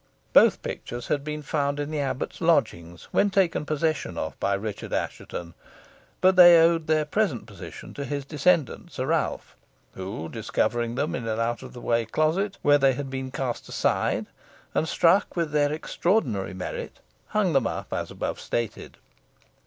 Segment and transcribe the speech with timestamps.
[0.33, 4.93] Both pictures had been found in the abbot's lodgings, when taken possession of by Richard
[4.93, 5.53] Assheton,
[6.21, 9.55] but they owed their present position to his descendant, Sir Ralph,
[9.93, 13.69] who discovering them in an out of the way closet, where they had been cast
[13.69, 14.25] aside,
[14.73, 18.97] and struck with their extraordinary merit, hung them up as above stated.